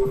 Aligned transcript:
Der 0.00 0.06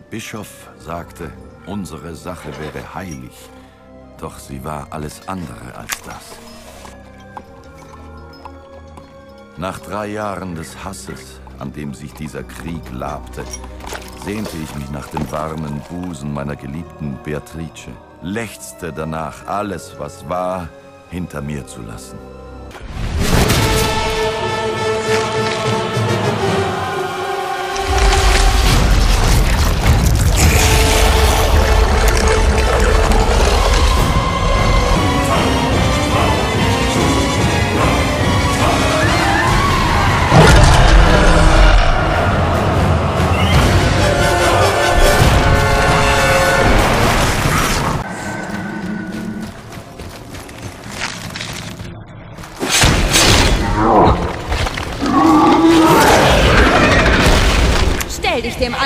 Bischof 0.00 0.68
sagte, 0.80 1.30
unsere 1.66 2.16
Sache 2.16 2.48
wäre 2.58 2.92
heilig, 2.92 3.30
doch 4.18 4.40
sie 4.40 4.64
war 4.64 4.88
alles 4.90 5.28
andere 5.28 5.76
als 5.76 6.02
das. 6.02 6.36
Nach 9.56 9.78
drei 9.78 10.08
Jahren 10.08 10.56
des 10.56 10.84
Hasses, 10.84 11.38
an 11.60 11.72
dem 11.72 11.94
sich 11.94 12.12
dieser 12.14 12.42
Krieg 12.42 12.82
labte, 12.92 13.44
sehnte 14.24 14.56
ich 14.56 14.74
mich 14.74 14.90
nach 14.90 15.06
dem 15.08 15.30
warmen 15.30 15.80
Busen 15.88 16.34
meiner 16.34 16.56
geliebten 16.56 17.16
Beatrice, 17.22 17.92
lechzte 18.22 18.92
danach, 18.92 19.46
alles, 19.46 19.94
was 19.98 20.28
war, 20.28 20.68
hinter 21.10 21.40
mir 21.42 21.66
zu 21.66 21.82
lassen. 21.82 22.18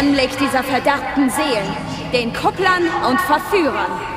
Anblick 0.05 0.37
dieser 0.39 0.63
verdammten 0.63 1.31
Seelen, 1.31 1.77
den 2.13 2.31
Kupplern 2.35 2.83
und 3.09 3.19
Verführern. 3.23 4.14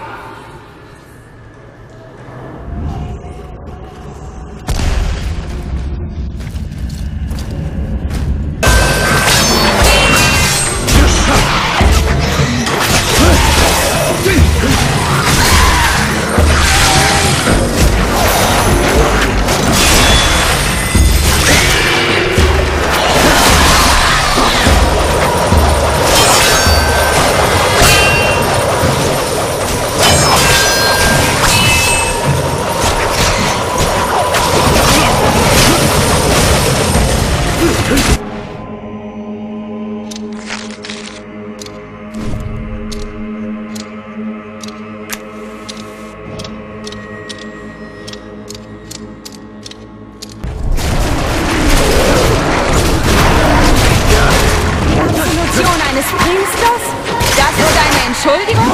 멀디건 58.38 58.67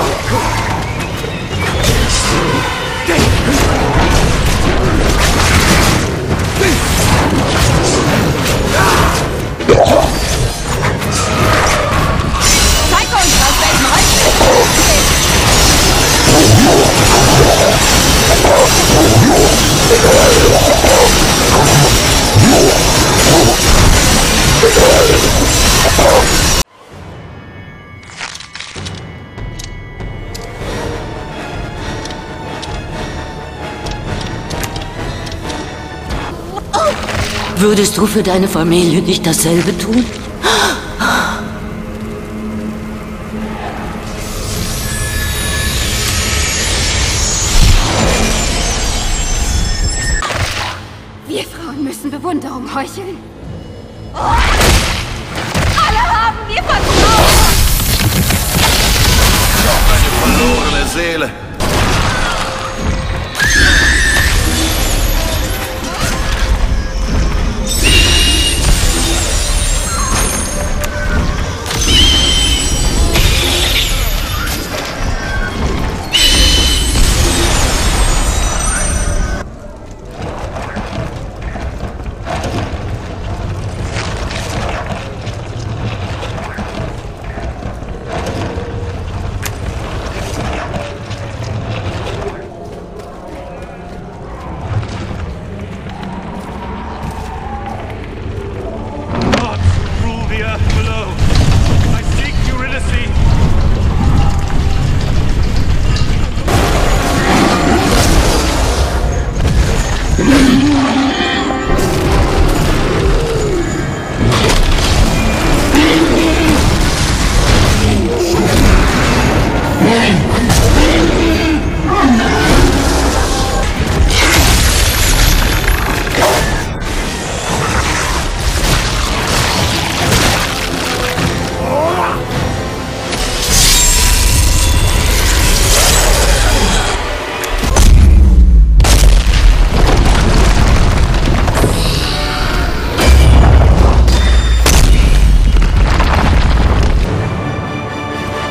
Würdest 37.63 37.97
du 37.97 38.06
für 38.06 38.22
deine 38.22 38.50
Familie 38.50 39.01
nicht 39.01 39.25
dasselbe 39.25 39.78
tun? 39.78 40.03
Wir 51.25 51.44
Frauen 51.46 51.85
müssen 51.85 52.12
Bewunderung 52.12 52.66
heucheln. 52.75 53.18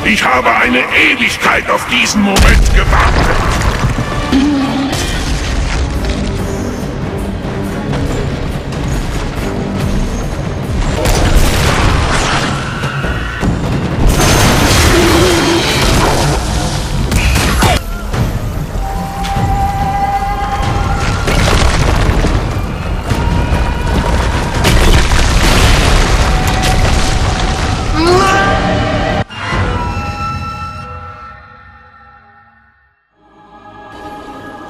Ich 0.05 0.23
habe 0.25 0.53
eine 0.53 0.79
Ewigkeit 0.79 1.69
auf 1.69 1.85
diesen 1.87 2.23
Moment 2.23 2.75
gewartet. 2.75 3.42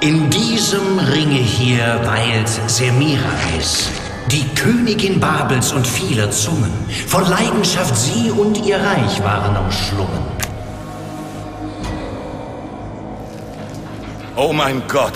In 0.04 0.30
diesem 0.30 1.00
Ringe 1.00 1.40
hier 1.40 2.02
weilt 2.04 2.50
Semiramis, 2.70 3.90
die 4.30 4.44
Königin 4.54 5.18
Babels 5.18 5.72
und 5.72 5.88
vieler 5.88 6.30
Zungen. 6.30 6.74
Von 7.08 7.26
Leidenschaft 7.30 7.96
sie 7.96 8.30
und 8.30 8.66
ihr 8.66 8.80
Reich 8.80 9.24
waren 9.24 9.56
umschlungen. 9.56 10.20
Oh 14.36 14.52
mein 14.52 14.84
Gott, 14.90 15.14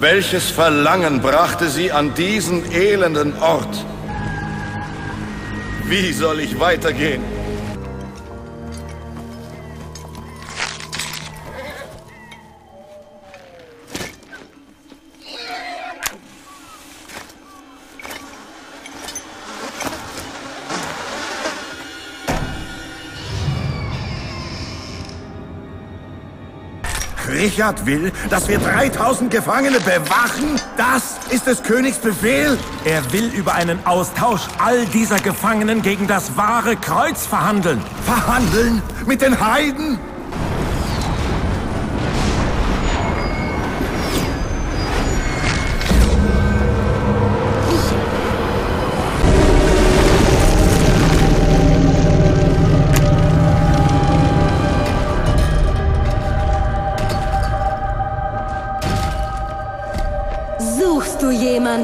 welches 0.00 0.50
Verlangen 0.50 1.20
brachte 1.20 1.68
sie 1.68 1.92
an 1.92 2.12
diesen 2.14 2.72
elenden 2.72 3.40
Ort? 3.40 3.84
Wie 5.84 6.12
soll 6.12 6.40
ich 6.40 6.58
weitergehen? 6.58 7.22
Richard 27.28 27.86
will, 27.86 28.12
dass 28.30 28.48
wir 28.48 28.58
3000 28.58 29.30
Gefangene 29.30 29.78
bewachen? 29.80 30.60
Das 30.76 31.18
ist 31.30 31.46
des 31.46 31.62
Königs 31.62 31.98
Befehl? 31.98 32.58
Er 32.84 33.12
will 33.12 33.28
über 33.28 33.54
einen 33.54 33.84
Austausch 33.86 34.42
all 34.58 34.86
dieser 34.86 35.18
Gefangenen 35.18 35.82
gegen 35.82 36.06
das 36.06 36.36
wahre 36.36 36.76
Kreuz 36.76 37.26
verhandeln. 37.26 37.80
Verhandeln? 38.04 38.82
Mit 39.06 39.22
den 39.22 39.38
Heiden? 39.40 39.98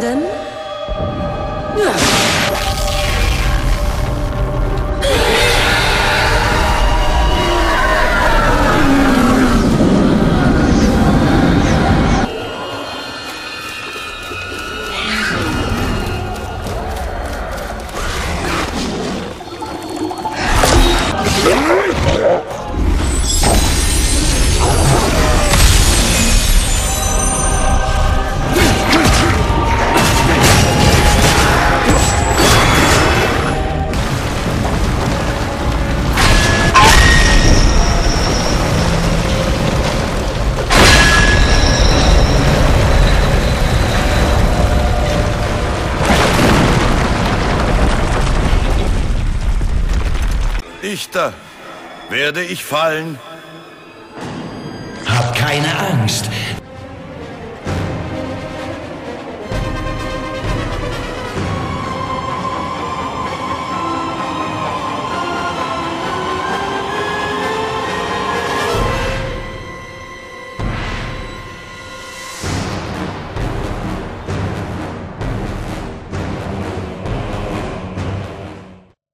Du 0.01 0.30
jemanden? 50.81 50.91
Dichter, 50.91 51.33
werde 52.09 52.43
ich 52.43 52.65
fallen? 52.65 53.19
Hab 55.07 55.35
keine 55.37 55.79
Angst, 55.79 56.31